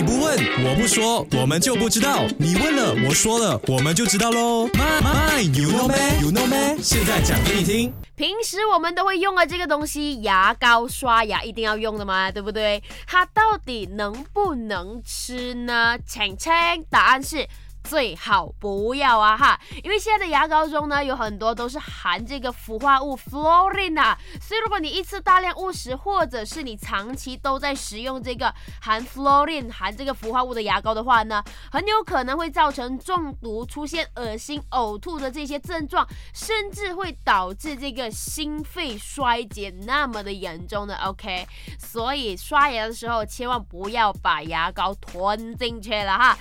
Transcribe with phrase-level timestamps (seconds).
[0.00, 0.34] 你不问，
[0.64, 2.26] 我不说，我们就不知道。
[2.38, 4.66] 你问了，我说了，我们就知道喽。
[4.68, 7.92] My my you know me you know me，现在讲给你听。
[8.16, 12.82] 平时我们都会用的这个东西，牙膏、刷牙一定要用的嘛，对不对？
[13.06, 15.98] 它到底能不能吃呢？
[16.06, 16.50] 请请，
[16.88, 17.46] 答案是。
[17.90, 31.42] 最好不要啊哈，因为现在的牙膏中呢有很多都是含这个氟化物 fluorine 啊，所以如果你一次大量误食，或者是你长期都在食用这个含 fluorine 含这个氟化物的牙膏的话呢，
[31.72, 40.94] 很有可能会造成中毒，出现恶心、呕吐的这些症状，甚至会导致这个心肺衰竭那么的严重的。
[40.98, 41.44] OK，
[41.76, 46.38] 所以刷牙的时候千万不要把牙膏吞进去了哈。